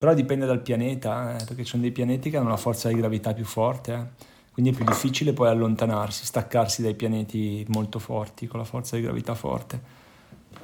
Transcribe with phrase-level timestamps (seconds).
[0.00, 2.94] Però dipende dal pianeta, eh, perché ci sono dei pianeti che hanno una forza di
[2.94, 4.24] gravità più forte, eh.
[4.50, 9.02] quindi è più difficile poi allontanarsi, staccarsi dai pianeti molto forti, con la forza di
[9.02, 9.78] gravità forte.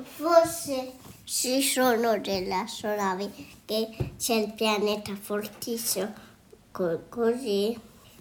[0.00, 0.92] Forse
[1.24, 3.30] ci sono delle astronavi
[3.66, 6.14] che c'è il pianeta fortissimo,
[6.70, 7.78] co- così.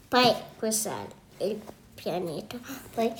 [0.09, 0.89] Poi questo
[1.37, 1.61] è il
[1.93, 2.57] pianeta,
[2.93, 3.13] poi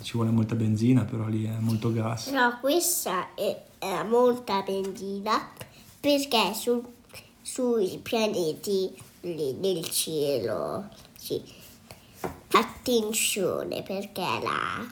[0.00, 2.28] Ci vuole molta benzina, però lì è molto gas.
[2.28, 5.68] No, questa è, è molta benzina
[6.00, 6.92] perché su-
[7.42, 8.90] sui pianeti
[9.22, 11.42] lì del cielo, sì.
[12.52, 14.84] Attenzione perché là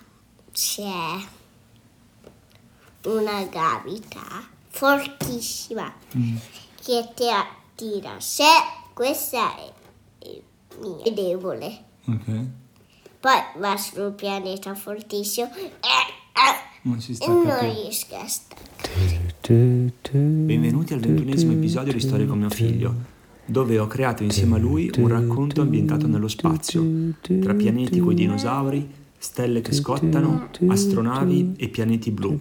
[0.53, 1.17] c'è
[3.05, 5.93] una gravità fortissima
[6.83, 8.20] che ti attira.
[8.20, 8.45] Se
[8.95, 9.73] questa è,
[11.05, 12.27] è debole, Ok.
[13.20, 17.73] poi va sul pianeta fortissimo e, e- Non si e stacca non più.
[17.73, 18.67] riesco a stare.
[19.51, 22.95] Benvenuti al ventunesimo episodio di Storie con mio figlio,
[23.47, 26.84] dove ho creato insieme a lui un racconto ambientato nello spazio,
[27.23, 28.86] tra pianeti coi dinosauri,
[29.17, 32.39] stelle che scottano, astronavi e pianeti blu.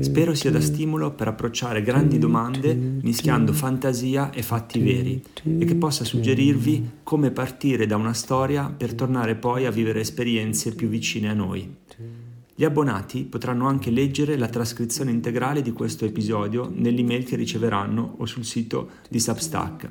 [0.00, 5.76] Spero sia da stimolo per approcciare grandi domande mischiando fantasia e fatti veri e che
[5.76, 11.28] possa suggerirvi come partire da una storia per tornare poi a vivere esperienze più vicine
[11.28, 11.72] a noi.
[12.58, 18.24] Gli abbonati potranno anche leggere la trascrizione integrale di questo episodio nell'email che riceveranno o
[18.24, 19.90] sul sito di Substack.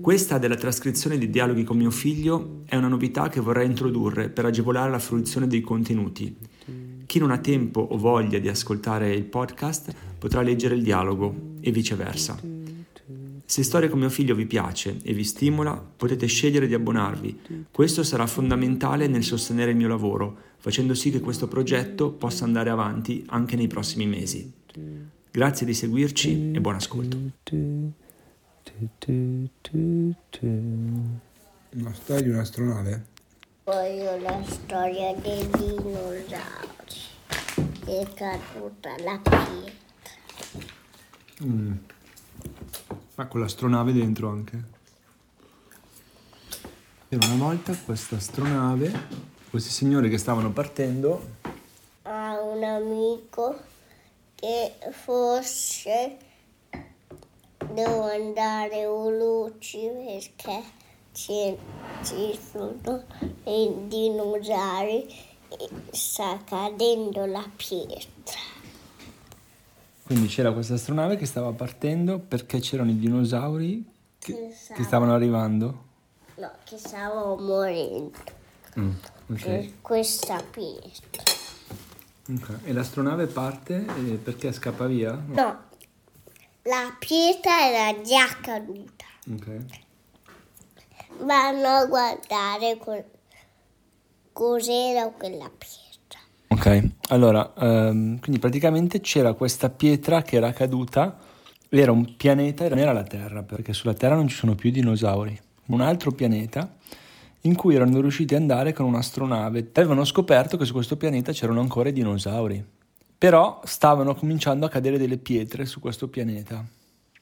[0.00, 4.44] Questa della trascrizione di dialoghi con mio figlio è una novità che vorrei introdurre per
[4.44, 6.36] agevolare la fruizione dei contenuti.
[7.04, 11.72] Chi non ha tempo o voglia di ascoltare il podcast potrà leggere il dialogo e
[11.72, 12.61] viceversa.
[13.52, 17.66] Se Storia con mio figlio vi piace e vi stimola, potete scegliere di abbonarvi.
[17.70, 22.70] Questo sarà fondamentale nel sostenere il mio lavoro, facendo sì che questo progetto possa andare
[22.70, 24.50] avanti anche nei prossimi mesi.
[25.30, 27.18] Grazie di seguirci e buon ascolto.
[31.72, 33.04] Una storia di un'astronave?
[33.64, 36.30] Voglio la storia dei dinosauri.
[37.84, 40.10] È caduta la pietra.
[43.14, 44.80] Ma con l'astronave dentro anche.
[47.08, 48.90] C'era una volta questa astronave,
[49.50, 51.22] questi signori che stavano partendo
[52.04, 53.60] Ha un amico
[54.34, 56.16] che forse
[57.72, 60.62] devo andare veloci perché
[61.12, 61.54] ci,
[62.02, 63.04] ci sono
[63.44, 65.06] i dinosauri
[65.48, 68.51] e sta cadendo la pietra.
[70.04, 73.84] Quindi c'era questa astronave che stava partendo perché c'erano i dinosauri
[74.18, 75.84] che, Che che stava- stavano arrivando.
[76.36, 78.10] No, che stavo morendo
[79.30, 79.42] ok.
[79.44, 81.22] per questa pietra.
[82.28, 82.58] Ok.
[82.64, 83.78] E l'astronave parte
[84.22, 85.12] perché scappa via?
[85.12, 85.58] No,
[86.62, 89.04] la pietra era già caduta.
[89.32, 89.64] Ok.
[91.20, 93.04] Vanno a guardare co-
[94.32, 95.80] cos'era quella pietra.
[96.52, 101.16] Ok, allora, ehm, quindi praticamente c'era questa pietra che era caduta,
[101.70, 105.40] era un pianeta, non era la Terra, perché sulla Terra non ci sono più dinosauri,
[105.68, 106.76] un altro pianeta
[107.44, 109.70] in cui erano riusciti ad andare con un'astronave.
[109.72, 112.62] Avevano scoperto che su questo pianeta c'erano ancora i dinosauri,
[113.16, 116.62] però stavano cominciando a cadere delle pietre su questo pianeta.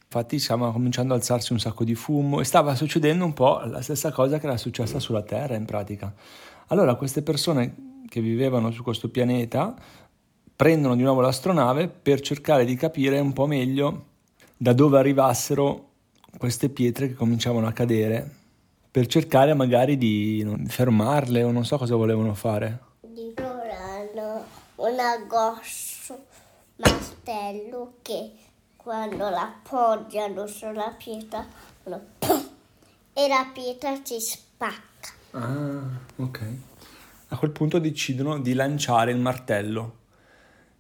[0.03, 3.81] Infatti stava cominciando ad alzarsi un sacco di fumo e stava succedendo un po' la
[3.81, 6.13] stessa cosa che era successa sulla Terra in pratica.
[6.67, 9.75] Allora queste persone che vivevano su questo pianeta
[10.57, 14.09] prendono di nuovo l'astronave per cercare di capire un po' meglio
[14.57, 15.89] da dove arrivassero
[16.37, 18.31] queste pietre che cominciavano a cadere,
[18.91, 22.79] per cercare magari di fermarle o non so cosa volevano fare.
[23.01, 24.45] Di loro hanno
[24.77, 26.27] un grosso
[26.77, 28.33] martello che
[28.77, 31.47] quando l'appoggiano sulla pietra
[33.15, 35.09] e la pietra si spacca.
[35.31, 35.81] Ah,
[36.17, 36.70] ok.
[37.33, 39.99] A quel punto decidono di lanciare il martello.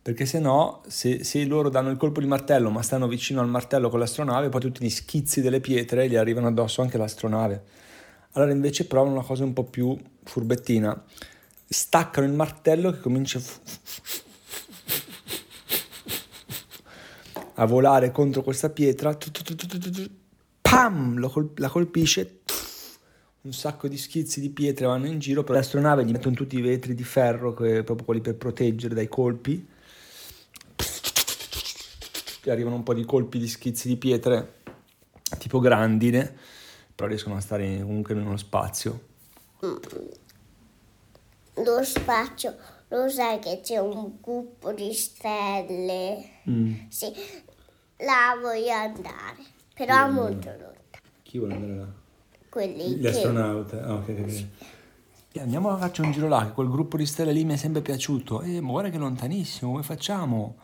[0.02, 3.48] Perché se no, se, se loro danno il colpo di martello ma stanno vicino al
[3.48, 7.62] martello con l'astronave, poi tutti gli schizzi delle pietre gli arrivano addosso anche all'astronave.
[8.32, 11.04] Allora invece provano una cosa un po' più furbettina.
[11.68, 13.40] Staccano il martello che comincia
[17.54, 19.16] a volare contro questa pietra.
[20.60, 21.20] Pam!
[21.56, 22.39] La colpisce.
[23.42, 25.42] Un sacco di schizzi di pietre vanno in giro.
[25.44, 29.08] Per l'astronave gli mettono tutti i vetri di ferro, che- proprio quelli per proteggere dai
[29.08, 29.66] colpi.
[32.46, 34.54] Arrivano un po' di colpi di schizzi di pietre,
[35.38, 36.36] tipo grandine,
[36.94, 39.08] però riescono a stare comunque nello spazio.
[41.54, 42.56] Lo spazio,
[42.88, 46.30] lo sai che c'è un gruppo di stelle.
[46.88, 47.12] Sì,
[47.98, 49.36] là voglio andare,
[49.74, 50.14] però Mm.
[50.14, 50.74] molto lontano.
[51.22, 51.99] Chi vuole andare là?
[52.50, 53.08] Quelli Gli che...
[53.08, 53.76] astronauti.
[53.76, 54.46] Ah, ok, ok, ok.
[55.32, 57.56] E andiamo a farci un giro là, che quel gruppo di stelle lì mi è
[57.56, 58.42] sempre piaciuto.
[58.42, 60.56] Eh, ma guarda che lontanissimo, come facciamo?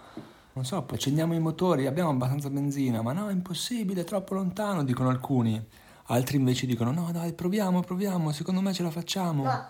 [0.55, 4.35] Non so, poi accendiamo i motori, abbiamo abbastanza benzina, ma no, è impossibile, è troppo
[4.35, 5.65] lontano, dicono alcuni.
[6.07, 9.45] Altri invece dicono, no, dai, proviamo, proviamo, secondo me ce la facciamo.
[9.45, 9.67] No,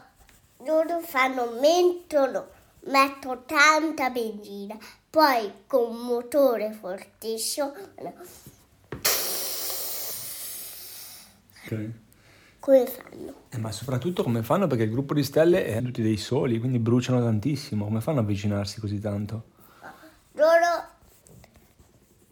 [0.64, 2.46] loro fanno, mettono,
[2.84, 4.78] mettono tanta benzina,
[5.10, 8.14] poi con un motore fortissimo, no,
[11.66, 11.90] Ok.
[12.66, 13.34] Come fanno?
[13.50, 14.66] Eh, ma soprattutto come fanno?
[14.66, 17.84] Perché il gruppo di stelle è tutti dei soli, quindi bruciano tantissimo.
[17.84, 19.44] Come fanno ad avvicinarsi così tanto?
[20.32, 20.88] Loro,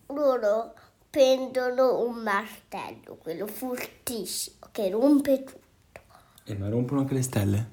[0.09, 0.75] loro
[1.09, 5.63] prendono un martello, quello fortissimo, che rompe tutto.
[6.43, 7.73] E ma rompono anche le stelle?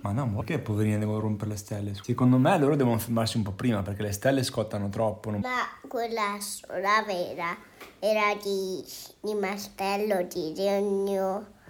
[0.00, 1.94] Ma no, ma perché poverine devono rompere le stelle?
[2.02, 5.30] Secondo me loro devono fermarsi un po' prima perché le stelle scottano troppo.
[5.30, 7.56] non- Ma quella sola vera
[8.00, 8.84] era di,
[9.20, 11.60] di martello, di legno,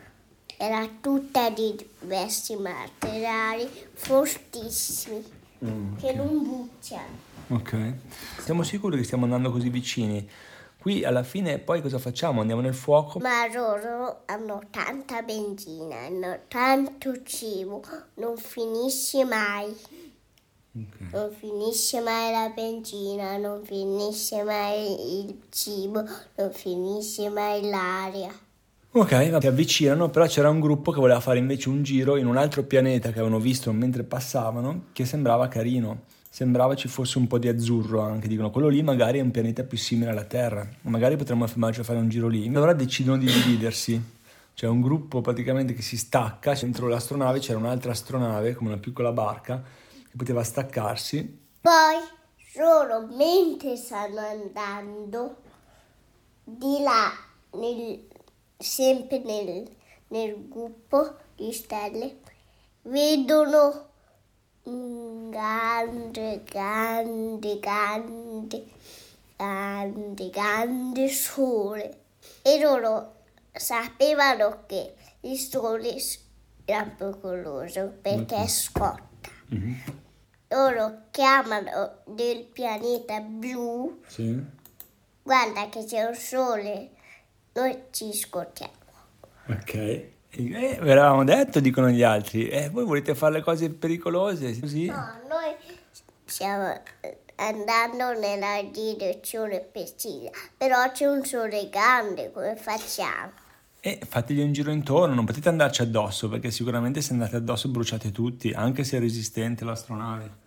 [0.62, 5.20] era tutta di diversi materiali fortissimi
[5.98, 7.18] che non bruciano.
[7.48, 7.94] Ok.
[8.38, 10.28] Siamo sicuri che stiamo andando così vicini?
[10.78, 12.40] Qui alla fine poi cosa facciamo?
[12.42, 13.18] Andiamo nel fuoco?
[13.18, 17.82] Ma loro hanno tanta benzina, hanno tanto cibo,
[18.14, 19.76] non finisce mai.
[20.74, 21.12] Ok.
[21.12, 26.04] Non finisce mai la benzina, non finisce mai il cibo,
[26.36, 28.32] non finisce mai l'aria.
[28.94, 32.36] Ok, si avvicinano, però c'era un gruppo che voleva fare invece un giro in un
[32.36, 36.02] altro pianeta che avevano visto mentre passavano, che sembrava carino.
[36.28, 39.64] Sembrava ci fosse un po' di azzurro anche, dicono quello lì magari è un pianeta
[39.64, 42.46] più simile alla Terra, magari potremmo fermarci a fare un giro lì.
[42.48, 43.98] Allora decidono di dividersi,
[44.54, 49.10] c'è un gruppo praticamente che si stacca, dentro l'astronave c'era un'altra astronave come una piccola
[49.10, 49.62] barca
[50.02, 51.96] che poteva staccarsi Poi
[52.56, 55.36] loro mentre stanno andando
[56.44, 57.10] di là,
[57.58, 58.10] nel-
[58.62, 59.68] sempre nel,
[60.08, 62.18] nel gruppo di stelle,
[62.82, 63.88] vedono
[64.64, 68.64] un grande, grande, grande,
[69.36, 71.98] grande, grande sole.
[72.42, 73.14] E loro
[73.52, 75.96] sapevano che il sole
[76.64, 79.30] era pericoloso perché scotta.
[80.48, 84.40] Loro chiamano del pianeta blu, Sì?
[85.22, 86.90] guarda che c'è un sole,
[87.54, 88.72] noi ci scottiamo.
[89.48, 89.74] Ok.
[89.74, 92.48] Eh, ve l'avevamo detto, dicono gli altri.
[92.48, 94.86] Eh, voi volete fare le cose pericolose, così?
[94.86, 95.54] No, noi
[96.24, 103.32] stiamo eh, andando nella direzione precisa, però c'è un sole grande, come facciamo?
[103.80, 108.12] E fategli un giro intorno, non potete andarci addosso, perché sicuramente se andate addosso bruciate
[108.12, 110.40] tutti, anche se è resistente l'astronave.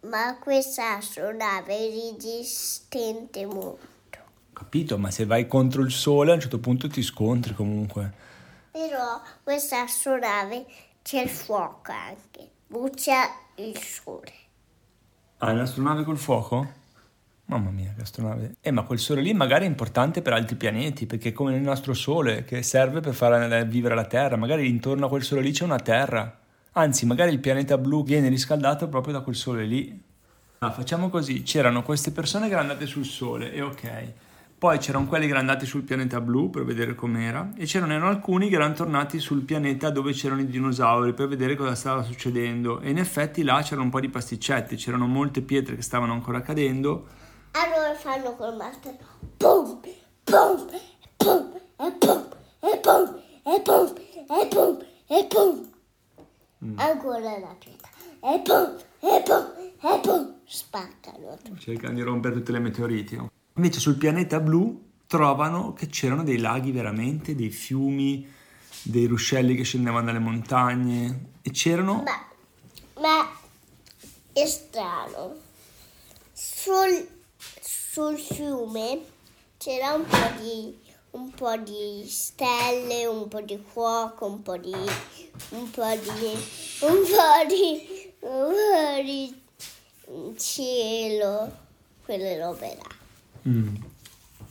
[0.00, 3.91] Ma questa astronave è resistente molto.
[4.62, 4.96] Capito?
[4.96, 8.12] Ma se vai contro il sole a un certo punto ti scontri comunque.
[8.70, 10.64] Però questa astronave
[11.02, 14.32] c'è il fuoco anche, brucia il sole.
[15.38, 16.80] Ah, un'astronave col fuoco?
[17.46, 18.54] Mamma mia, che astronave.
[18.60, 21.60] Eh, ma quel sole lì magari è importante per altri pianeti, perché è come il
[21.60, 24.36] nostro sole, che serve per far vivere la Terra.
[24.36, 26.38] Magari intorno a quel sole lì c'è una Terra.
[26.74, 30.02] Anzi, magari il pianeta blu viene riscaldato proprio da quel sole lì.
[30.58, 34.12] Ah, facciamo così, c'erano queste persone che erano andate sul sole, e ok.
[34.62, 38.48] Poi c'erano quelli che erano andati sul pianeta blu per vedere com'era, e c'erano alcuni
[38.48, 42.78] che erano tornati sul pianeta dove c'erano i dinosauri per vedere cosa stava succedendo.
[42.78, 46.42] E in effetti là c'erano un po' di pasticcetti, c'erano molte pietre che stavano ancora
[46.42, 47.08] cadendo.
[47.50, 48.98] Allora fanno col martello,
[49.36, 49.80] pum,
[50.22, 50.68] pum,
[51.16, 52.28] pum, e pum,
[52.60, 53.94] e pum, e pum,
[54.28, 56.76] e pum, e pum.
[56.76, 57.88] Ancora la pietra,
[58.20, 59.44] e pum, e pum,
[59.80, 63.16] e pum, spaccano cercano di rompere tutte le meteoriti.
[63.16, 63.30] no?
[63.54, 68.26] Invece sul pianeta blu trovano che c'erano dei laghi veramente, dei fiumi,
[68.82, 72.02] dei ruscelli che scendevano dalle montagne e c'erano...
[72.98, 73.28] Ma,
[74.32, 75.36] è strano.
[76.32, 77.08] Sul,
[77.60, 79.00] sul fiume
[79.58, 80.80] c'era un po' di
[81.12, 86.38] un po' di stelle, un po' di fuoco, un po' di un po' di
[86.80, 89.42] un po' di un po' di
[90.38, 91.52] cielo,
[92.04, 93.01] quelle robe là.
[93.48, 93.74] Mm.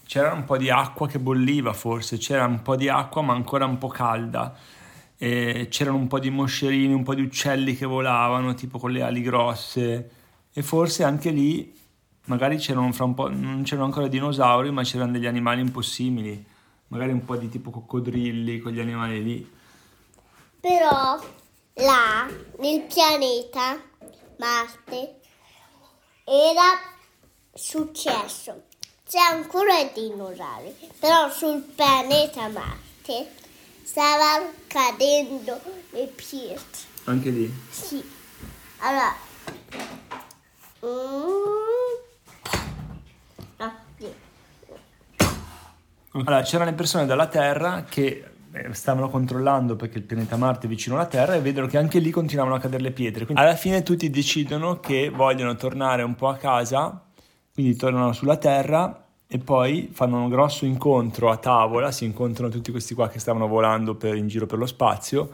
[0.05, 3.65] C'era un po' di acqua che bolliva forse, c'era un po' di acqua ma ancora
[3.65, 4.53] un po' calda.
[5.17, 9.03] E c'erano un po' di moscerini, un po' di uccelli che volavano, tipo con le
[9.03, 10.11] ali grosse.
[10.51, 11.73] E forse anche lì,
[12.25, 15.81] magari c'erano fra un po', non c'erano ancora dinosauri, ma c'erano degli animali un po'
[15.81, 16.43] simili.
[16.87, 19.51] Magari un po' di tipo coccodrilli, quegli animali lì.
[20.59, 21.23] Però
[21.75, 22.27] là
[22.59, 23.79] nel pianeta
[24.37, 25.19] Marte
[26.25, 26.79] era
[27.53, 28.63] successo
[29.11, 33.31] c'è ancora i dinosauri, però sul pianeta Marte
[33.83, 36.79] stavano cadendo le pietre.
[37.03, 37.53] Anche lì.
[37.69, 38.01] Sì.
[38.77, 39.13] Allora.
[40.85, 41.59] Mm.
[43.97, 44.13] Sì.
[46.11, 50.69] Allora, c'erano le persone dalla Terra che eh, stavano controllando perché il pianeta Marte è
[50.69, 53.25] vicino alla Terra e vedono che anche lì continuavano a cadere le pietre.
[53.25, 57.07] Quindi alla fine tutti decidono che vogliono tornare un po' a casa,
[57.61, 62.71] quindi tornano sulla Terra e poi fanno un grosso incontro a tavola, si incontrano tutti
[62.71, 65.29] questi qua che stavano volando per- in giro per lo spazio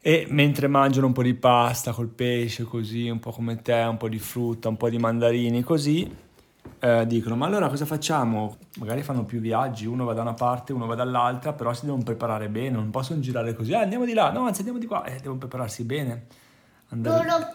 [0.00, 3.98] e mentre mangiano un po' di pasta col pesce, così, un po' come te, un
[3.98, 6.10] po' di frutta, un po' di mandarini, così,
[6.78, 8.56] eh, dicono, ma allora cosa facciamo?
[8.78, 12.04] Magari fanno più viaggi, uno va da una parte, uno va dall'altra, però si devono
[12.04, 15.04] preparare bene, non possono girare così, ah, andiamo di là, no, anzi andiamo di qua,
[15.04, 16.26] eh, devono prepararsi bene.
[16.90, 17.24] Andare...
[17.24, 17.46] Loro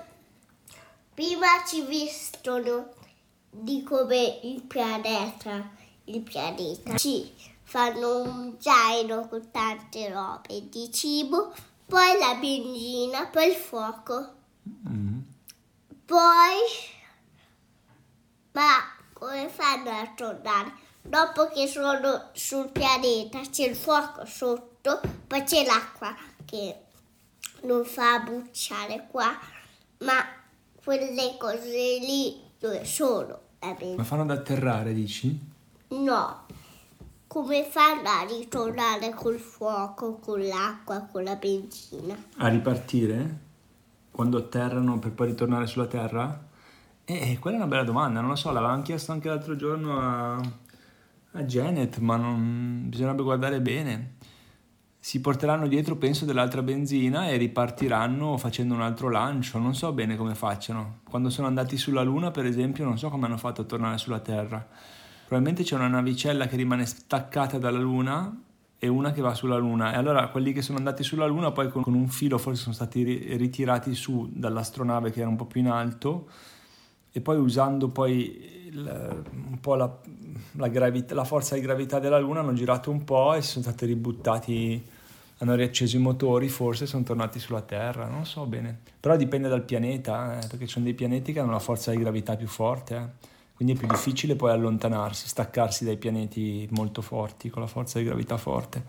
[1.13, 2.99] prima ci vestono
[3.51, 5.69] di come il pianeta,
[6.05, 6.95] il pianeta.
[6.95, 7.31] Ci
[7.63, 11.53] fanno un zaino con tante robe di cibo,
[11.85, 14.39] poi la benzina, poi il fuoco,
[14.87, 15.19] Mm.
[16.05, 16.59] poi...
[18.53, 18.77] Ma
[19.13, 20.73] come fanno a tornare?
[21.01, 26.15] Dopo che sono sul pianeta c'è il fuoco sotto, poi c'è l'acqua
[26.45, 26.75] che
[27.63, 29.35] non fa bruciare qua,
[29.99, 30.23] ma
[30.83, 33.39] quelle cose lì dove sono?
[33.59, 35.37] La Ma fanno ad atterrare, dici?
[35.89, 36.45] No.
[37.25, 42.15] Come fanno a ritornare col fuoco, con l'acqua, con la benzina?
[42.37, 43.39] A ripartire?
[44.11, 46.49] Quando atterrano per poi ritornare sulla Terra?
[47.03, 50.35] Eh, quella è una bella domanda, non lo so, l'avevamo chiesto anche l'altro giorno a,
[50.35, 54.15] a Janet, ma non, bisognerebbe guardare bene.
[55.03, 59.57] Si porteranno dietro, penso, dell'altra benzina e ripartiranno facendo un altro lancio.
[59.57, 60.99] Non so bene come facciano.
[61.09, 64.19] Quando sono andati sulla Luna, per esempio, non so come hanno fatto a tornare sulla
[64.19, 64.63] Terra.
[65.25, 68.31] Probabilmente c'è una navicella che rimane staccata dalla Luna
[68.77, 69.91] e una che va sulla Luna.
[69.91, 73.01] E allora quelli che sono andati sulla Luna poi con, un filo forse sono stati
[73.01, 76.29] ri- ritirati su dall'astronave che era un po' più in alto
[77.11, 79.89] e poi usando poi il- un po' la,
[80.53, 83.85] la gravità- la forza di gravità della Luna hanno girato un po' e sono stati
[83.85, 84.81] ributtati,
[85.39, 88.77] hanno riacceso i motori forse sono tornati sulla Terra, non so bene.
[88.99, 91.97] Però dipende dal pianeta, eh, perché ci sono dei pianeti che hanno una forza di
[91.97, 93.27] gravità più forte, eh.
[93.55, 98.05] quindi è più difficile poi allontanarsi, staccarsi dai pianeti molto forti, con la forza di
[98.05, 98.83] gravità forte.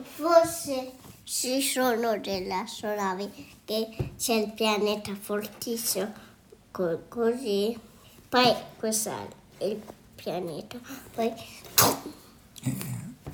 [0.00, 0.92] Forse
[1.24, 3.30] ci sono delle astronavi
[3.64, 6.12] che c'è il pianeta fortissimo
[6.70, 7.76] co- così.
[8.34, 9.10] Poi questo
[9.58, 9.80] è il
[10.16, 10.76] pianeta.
[11.14, 11.32] Poi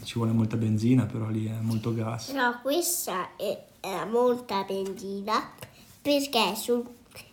[0.03, 2.29] Ci vuole molta benzina, però lì è molto gas.
[2.33, 5.53] no, questa è, è molta benzina
[6.03, 6.87] perché su-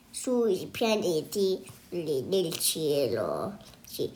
[0.09, 4.09] sui pianeti lì nel cielo sì.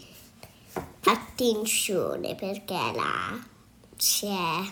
[1.04, 3.38] Attenzione perché là
[3.98, 4.64] c'è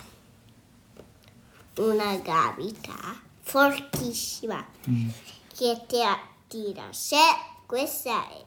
[1.76, 4.66] una gravità fortissima
[5.54, 6.88] che ti attira.
[6.92, 7.18] Se
[7.66, 8.46] questa è,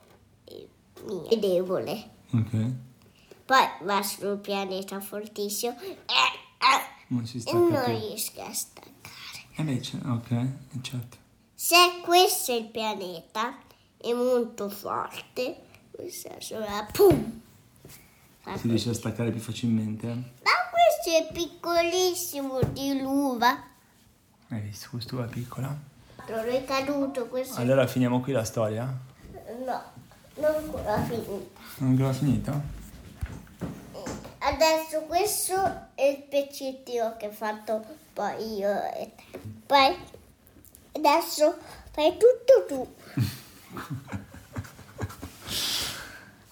[1.29, 2.51] è è debole, Ok.
[3.45, 7.93] poi va sul pianeta fortissimo e, e Non si stacca non più.
[7.93, 8.91] riesce a staccare.
[9.57, 10.47] Eh beh, c'è- ok, eh,
[10.83, 11.17] certo.
[11.55, 13.57] Se questo è il pianeta,
[13.99, 17.41] è molto forte, questa sola pum!
[18.41, 20.07] Fa Si riesce a staccare più facilmente.
[20.09, 20.15] eh.
[20.15, 23.63] Ma questo è piccolissimo di l'uva.
[24.49, 25.69] Hai visto, quest'uva è piccola.
[26.29, 27.61] Non è caduto questo.
[27.61, 28.85] Allora finiamo qui la storia?
[29.65, 29.83] No,
[30.37, 31.51] non ancora finito.
[31.79, 32.81] Non ancora finita?
[34.39, 35.55] Adesso questo
[35.95, 39.39] è il pezzettino che ho fatto poi io e te.
[39.67, 39.95] Poi
[40.93, 41.57] adesso
[41.93, 44.21] fai tutto tu.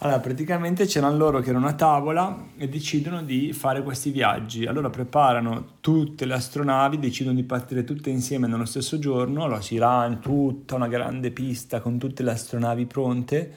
[0.02, 4.64] Allora, praticamente c'erano loro che erano a tavola e decidono di fare questi viaggi.
[4.64, 9.44] Allora preparano tutte le astronavi, decidono di partire tutte insieme nello stesso giorno.
[9.44, 13.54] Allora si lancia tutta una grande pista con tutte le astronavi pronte.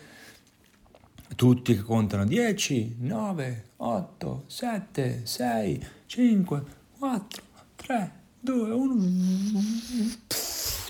[1.35, 6.63] Tutti che contano 10, 9, 8, 7, 6, 5,
[6.99, 7.43] 4,
[7.75, 9.01] 3, 2, 1.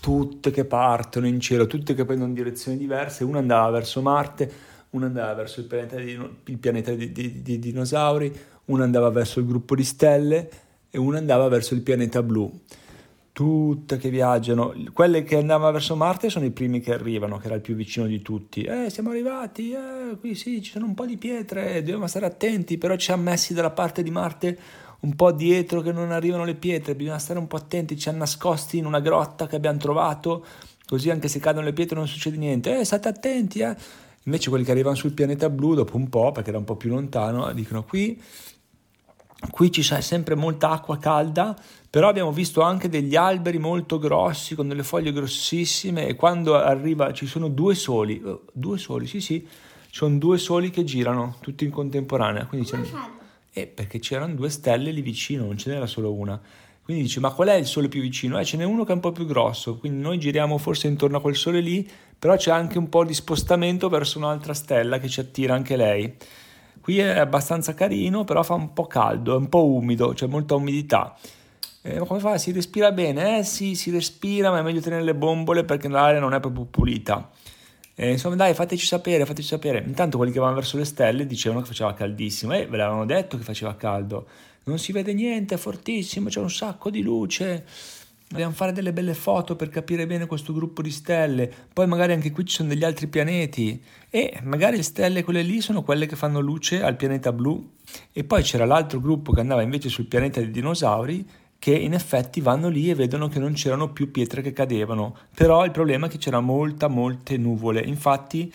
[0.01, 3.23] Tutte che partono in cielo, tutte che prendono direzioni diverse.
[3.23, 4.51] Una andava verso Marte,
[4.91, 8.35] una andava verso il pianeta di, il pianeta di, di- di dinosauri,
[8.65, 10.49] una andava verso il gruppo di stelle
[10.89, 12.51] e una andava verso il pianeta blu.
[13.33, 14.75] Tutte che viaggiano.
[14.93, 18.05] Quelle che andavano verso Marte sono i primi che arrivano, che era il più vicino
[18.05, 18.61] di tutti.
[18.61, 22.77] Eh, siamo arrivati, eh, qui sì, ci sono un po' di pietre, dobbiamo stare attenti,
[22.77, 24.59] però ci hanno messi dalla parte di Marte
[24.99, 28.19] un po' dietro che non arrivano le pietre, bisogna stare un po' attenti, ci hanno
[28.19, 30.45] nascosti in una grotta che abbiamo trovato,
[30.85, 32.79] così anche se cadono le pietre non succede niente.
[32.79, 33.75] Eh, state attenti, eh.
[34.25, 36.91] Invece quelli che arrivano sul pianeta blu dopo un po', perché era un po' più
[36.91, 38.21] lontano, dicono qui,
[39.49, 41.55] qui ci c'è sempre molta acqua calda,
[41.89, 47.13] però abbiamo visto anche degli alberi molto grossi con delle foglie grossissime e quando arriva
[47.13, 51.37] ci sono due soli, oh, due soli, sì sì, ci sono due soli che girano
[51.39, 52.79] tutti in contemporanea, quindi c'è...
[53.55, 56.41] Eh, perché c'erano due stelle lì vicino, non ce n'era solo una.
[56.83, 58.39] Quindi dice, ma qual è il sole più vicino?
[58.39, 61.17] Eh, ce n'è uno che è un po' più grosso, quindi noi giriamo forse intorno
[61.17, 65.07] a quel sole lì, però c'è anche un po' di spostamento verso un'altra stella che
[65.07, 66.13] ci attira anche lei.
[66.83, 70.55] Qui è abbastanza carino, però fa un po' caldo, è un po' umido, c'è molta
[70.55, 71.17] umidità.
[71.81, 72.37] Eh, come fa?
[72.37, 73.39] Si respira bene?
[73.39, 76.65] Eh sì, si respira, ma è meglio tenere le bombole perché l'aria non è proprio
[76.65, 77.29] pulita.
[77.95, 79.81] Eh, insomma, dai, fateci sapere, fateci sapere.
[79.87, 82.51] Intanto quelli che vanno verso le stelle dicevano che faceva caldissimo.
[82.51, 84.27] E eh, ve l'avevano detto che faceva caldo
[84.65, 87.65] non si vede niente, è fortissimo, c'è un sacco di luce.
[88.33, 91.53] Dobbiamo fare delle belle foto per capire bene questo gruppo di stelle.
[91.71, 93.79] Poi magari anche qui ci sono degli altri pianeti.
[94.09, 97.73] E magari le stelle, quelle lì, sono quelle che fanno luce al pianeta blu.
[98.11, 101.23] E poi c'era l'altro gruppo che andava invece sul pianeta dei dinosauri,
[101.59, 105.15] che in effetti vanno lì e vedono che non c'erano più pietre che cadevano.
[105.35, 107.81] Però il problema è che c'era molta, molte nuvole.
[107.81, 108.51] Infatti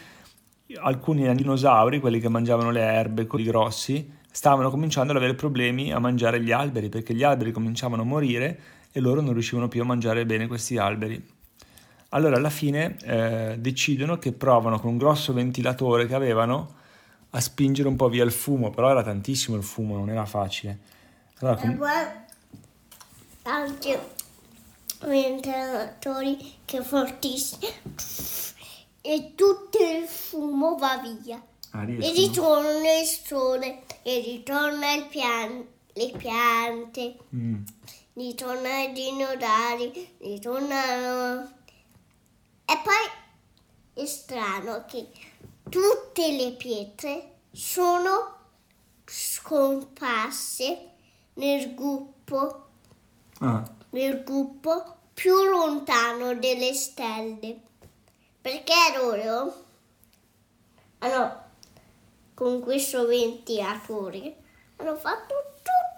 [0.81, 6.01] alcuni dinosauri, quelli che mangiavano le erbe, quelli grossi, stavano cominciando ad avere problemi a
[6.01, 8.61] mangiare gli alberi perché gli alberi cominciavano a morire
[8.99, 11.25] e loro non riuscivano più a mangiare bene questi alberi.
[12.11, 16.75] Allora alla fine eh, decidono che provano con un grosso ventilatore che avevano
[17.31, 20.79] a spingere un po' via il fumo, però era tantissimo il fumo, non era facile.
[21.39, 21.89] Allora, com-
[23.43, 24.01] anche
[25.05, 27.67] ventilatori che fortissimi
[29.01, 31.41] e tutto il fumo va via.
[31.71, 35.65] Ah, e ritorna il sole, e ritorna il pian-
[35.99, 37.63] le piante, mm.
[38.15, 41.57] ritorna i dinosauri, ritornano...
[42.65, 45.09] E poi è strano che
[45.69, 48.37] tutte le pietre sono
[49.05, 50.91] scomparse
[51.35, 52.67] nel gruppo,
[53.41, 53.69] ah.
[53.91, 57.61] nel gruppo più lontano delle stelle.
[58.41, 59.65] Perché loro
[60.99, 61.47] hanno
[62.35, 64.37] con questo ventilatore
[64.77, 65.35] hanno fatto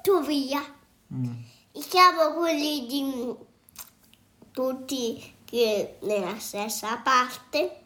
[0.01, 0.63] tutto via.
[1.15, 1.33] Mm.
[1.73, 3.35] Chiamo quelli di
[4.51, 7.77] tutti che nella stessa parte.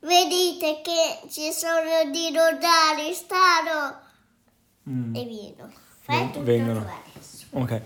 [0.00, 3.98] Vedete che ci sono dinosauri, stanno
[4.88, 5.14] mm.
[5.14, 5.54] e.
[6.00, 6.86] Fai tutto vengono.
[7.50, 7.82] Ok.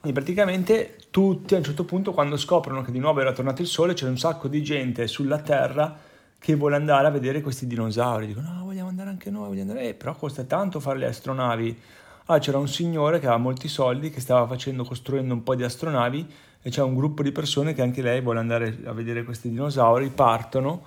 [0.00, 3.66] Quindi praticamente tutti a un certo punto quando scoprono che di nuovo era tornato il
[3.66, 5.98] sole c'è un sacco di gente sulla Terra
[6.38, 8.28] che vuole andare a vedere questi dinosauri.
[8.28, 9.88] Dicono, no, vogliamo andare anche noi, vogliamo andare...
[9.88, 11.80] Eh, però costa tanto fare le astronavi.
[12.28, 15.62] Ah, c'era un signore che aveva molti soldi, che stava facendo, costruendo un po' di
[15.62, 16.26] astronavi
[16.60, 20.08] e c'è un gruppo di persone che anche lei vuole andare a vedere questi dinosauri,
[20.10, 20.82] partono,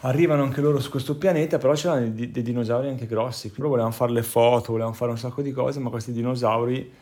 [0.00, 3.92] arrivano anche loro su questo pianeta, però c'erano dei, dei dinosauri anche grossi, quindi volevano
[3.92, 6.92] fare le foto, volevano fare un sacco di cose, ma questi dinosauri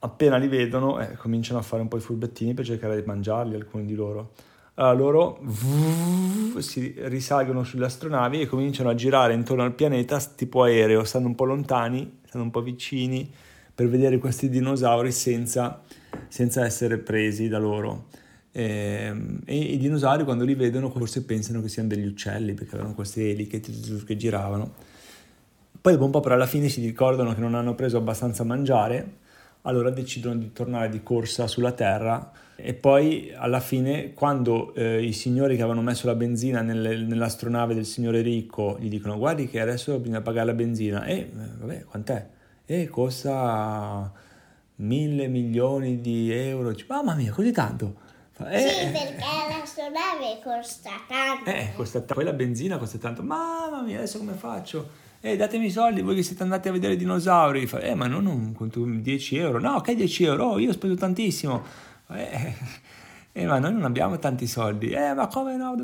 [0.00, 3.54] appena li vedono eh, cominciano a fare un po' i furbettini per cercare di mangiarli,
[3.54, 4.32] alcuni di loro
[4.78, 11.04] allora loro si risalgono sulle astronavi e cominciano a girare intorno al pianeta tipo aereo,
[11.04, 13.30] stanno un po' lontani, stanno un po' vicini
[13.74, 15.82] per vedere questi dinosauri senza,
[16.28, 18.06] senza essere presi da loro.
[18.52, 22.74] E, ehm, e, i dinosauri quando li vedono forse pensano che siano degli uccelli perché
[22.74, 23.60] avevano queste eli che,
[24.16, 24.74] giravano.
[25.80, 29.24] Poi dopo un po' però alla fine si ricordano che non hanno preso abbastanza mangiare,
[29.66, 35.12] allora decidono di tornare di corsa sulla Terra e poi alla fine quando eh, i
[35.12, 39.60] signori che avevano messo la benzina nelle, nell'astronave del signore ricco gli dicono guardi che
[39.60, 41.04] adesso bisogna pagare la benzina.
[41.04, 42.28] E eh, vabbè quant'è?
[42.64, 44.10] E costa
[44.76, 46.74] mille milioni di euro.
[46.88, 48.04] Mamma mia così tanto?
[48.48, 51.50] Eh, sì perché l'astronave costa tanto.
[51.50, 53.22] Eh costa tanto poi la benzina costa tanto.
[53.22, 55.04] Mamma mia adesso come faccio?
[55.30, 58.06] Eh, datemi i soldi voi che siete andati a vedere i dinosauri fa, eh ma
[58.06, 61.64] non un 10 euro no che 10 euro oh, io ho speso tantissimo
[62.12, 62.54] eh,
[63.38, 64.88] eh, ma noi non abbiamo tanti soldi.
[64.88, 65.74] Eh, ma come no?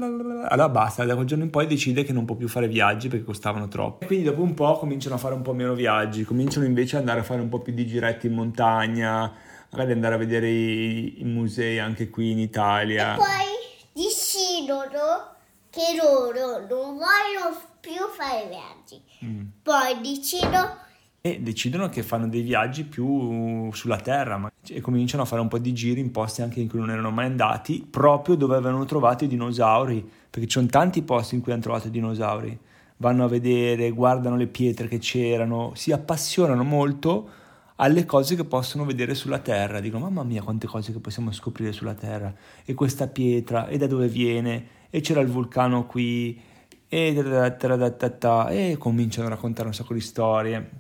[0.48, 3.26] Allora basta, da quel giorno in poi decide che non può più fare viaggi perché
[3.26, 4.07] costavano troppo.
[4.07, 7.20] Quindi dopo un po' cominciano a fare un po' meno viaggi, cominciano invece ad andare
[7.20, 9.31] a fare un po' più di giretti in montagna,
[9.68, 13.12] magari andare a vedere i, i musei anche qui in Italia.
[13.12, 15.35] E poi decidono
[15.73, 19.03] che loro non vogliono più fare viaggi.
[19.25, 19.47] Mm.
[19.63, 20.81] Poi decidono
[21.25, 25.59] e decidono che fanno dei viaggi più sulla terra e cominciano a fare un po'
[25.59, 29.25] di giri in posti anche in cui non erano mai andati, proprio dove avevano trovato
[29.25, 32.59] i dinosauri, perché ci sono tanti posti in cui hanno trovato i dinosauri.
[32.97, 37.31] Vanno a vedere, guardano le pietre che c'erano, si appassionano molto
[37.77, 39.79] alle cose che possono vedere sulla Terra.
[39.79, 42.35] Dicono, mamma mia, quante cose che possiamo scoprire sulla Terra.
[42.65, 46.38] E questa pietra, e da dove viene, e c'era il vulcano qui,
[46.87, 50.70] e, tradadadada, e cominciano a raccontare un sacco di storie.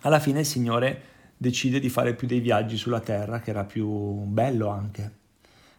[0.00, 1.00] Alla fine il Signore
[1.36, 5.12] decide di fare più dei viaggi sulla Terra, che era più bello anche.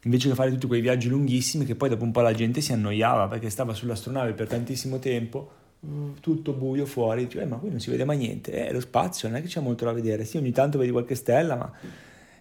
[0.04, 2.72] Invece che fare tutti quei viaggi lunghissimi che poi dopo un po' la gente si
[2.72, 5.52] annoiava perché stava sull'astronave per tantissimo tempo,
[5.86, 8.80] mm, tutto buio fuori, dice, eh, ma qui non si vede mai niente, eh, lo
[8.80, 11.70] spazio, non è che c'è molto da vedere, sì ogni tanto vedi qualche stella, ma...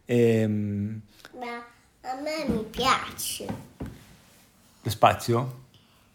[0.05, 1.01] Ehm...
[1.41, 1.67] Ma
[2.03, 3.47] a me mi piace.
[4.91, 5.65] Spazio?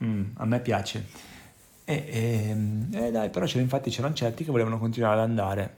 [0.04, 1.06] Mm, a me piace.
[1.84, 5.76] E, e, e dai, però c'era, infatti c'erano certi che volevano continuare ad andare.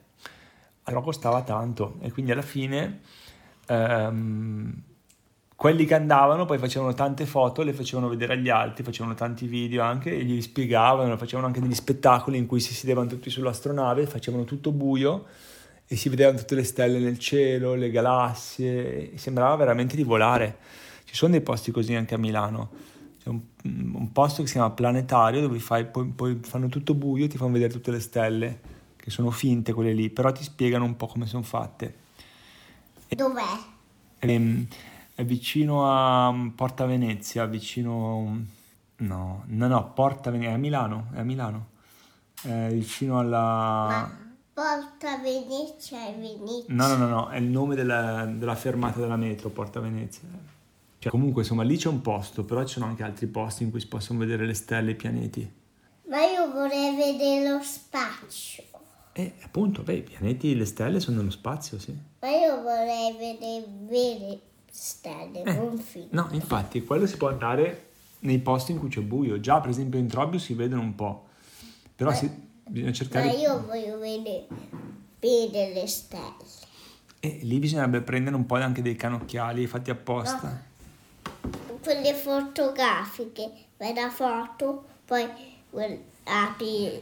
[0.83, 2.99] Allora costava tanto e quindi alla fine
[3.67, 4.81] ehm,
[5.55, 9.81] quelli che andavano poi facevano tante foto, le facevano vedere agli altri, facevano tanti video
[9.81, 14.43] anche e gli spiegavano, facevano anche degli spettacoli in cui si sedevano tutti sull'astronave, facevano
[14.43, 15.25] tutto buio
[15.87, 20.57] e si vedevano tutte le stelle nel cielo, le galassie, sembrava veramente di volare.
[21.13, 22.71] Ci sono dei posti così anche a Milano
[23.21, 23.39] c'è un,
[23.93, 27.37] un, posto che si chiama Planetario dove fai, poi, poi, fanno tutto buio e ti
[27.37, 28.59] fanno vedere tutte le stelle,
[28.95, 31.99] che sono finte quelle lì, però ti spiegano un po' come sono fatte.
[33.09, 33.41] Dov'è?
[34.17, 34.67] È, ehm,
[35.13, 38.45] è vicino a um, Porta Venezia, vicino...
[38.97, 41.67] No, no, no, Porta Venezia, è a Milano, è a Milano.
[42.41, 43.87] È vicino alla...
[43.87, 44.17] Ma
[44.51, 46.73] Porta Venezia è Venezia?
[46.73, 50.27] No, no, no, no, è il nome della, della fermata della metro, Porta Venezia.
[51.03, 53.81] Cioè, comunque, insomma, lì c'è un posto, però ci sono anche altri posti in cui
[53.81, 55.51] si possono vedere le stelle e i pianeti.
[56.07, 58.63] Ma io vorrei vedere lo spazio.
[59.11, 61.93] E appunto, beh, i pianeti e le stelle sono nello spazio, sì.
[62.21, 64.39] Ma io vorrei vedere vere
[64.71, 66.07] stelle, eh, non film.
[66.11, 67.87] No, infatti, quello si può andare
[68.19, 69.41] nei posti in cui c'è buio.
[69.41, 71.27] Già, per esempio, in Trobbio si vedono un po'.
[71.97, 72.31] Però ma, si,
[72.65, 73.25] bisogna cercare...
[73.25, 74.47] Ma io voglio vedere,
[75.19, 76.61] vedere le stelle.
[77.19, 80.47] E lì bisognerebbe prendere un po' anche dei canocchiali fatti apposta.
[80.47, 80.71] No
[81.83, 85.29] quelle fotografiche, fai la foto, poi
[86.23, 87.01] apri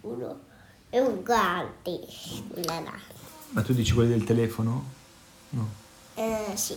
[0.00, 0.40] uno
[0.90, 2.00] e un guardi
[2.50, 2.98] quella là.
[3.50, 4.84] Ma tu dici quelli del telefono?
[5.50, 5.68] No.
[6.14, 6.76] Eh, sì.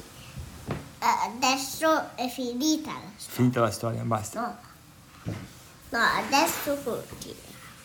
[0.99, 3.35] Adesso è finita la storia.
[3.35, 4.41] Finita la storia, basta.
[4.41, 5.33] No.
[5.89, 7.35] No, adesso continua.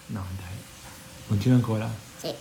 [0.07, 0.55] No, dai.
[1.27, 1.89] Continua ancora?
[2.19, 2.35] Sì.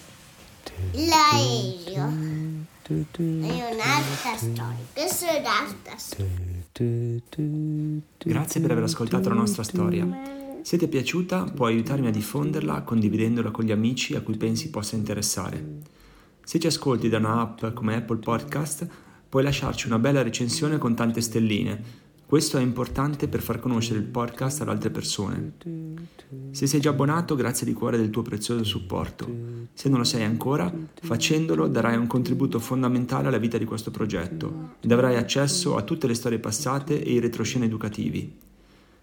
[0.92, 2.44] L'aereo.
[2.84, 4.76] È un'altra storia.
[4.94, 6.55] Questa è un'altra storia.
[6.78, 10.06] Grazie per aver ascoltato la nostra storia.
[10.62, 14.70] Se ti è piaciuta, puoi aiutarmi a diffonderla condividendola con gli amici a cui pensi
[14.70, 15.64] possa interessare.
[16.44, 18.86] Se ci ascolti da un'app come Apple Podcast,
[19.30, 22.04] puoi lasciarci una bella recensione con tante stelline
[22.36, 25.54] questo è importante per far conoscere il podcast ad altre persone.
[26.52, 29.26] Se sei già abbonato, grazie di cuore del tuo prezioso supporto.
[29.74, 30.70] Se non lo sei ancora,
[31.02, 36.08] facendolo darai un contributo fondamentale alla vita di questo progetto ed avrai accesso a tutte
[36.08, 38.38] le storie passate e i retroscene educativi.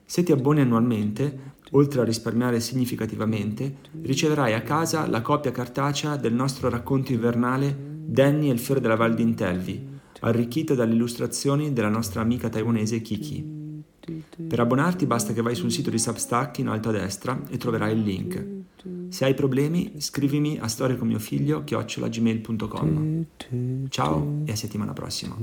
[0.04, 6.34] Se ti abboni annualmente, oltre a risparmiare significativamente, riceverai a casa la copia cartacea del
[6.34, 9.91] nostro racconto invernale Danny e il fiore della Val d'Intelvi
[10.22, 13.60] arricchita dalle illustrazioni della nostra amica taiwanese Kiki.
[14.48, 17.92] Per abbonarti basta che vai sul sito di Substack in alto a destra e troverai
[17.92, 18.46] il link.
[19.08, 23.24] Se hai problemi, scrivimi a storiacomiofiglio chiocciolagmail.com.
[23.88, 25.36] Ciao e a settimana prossima.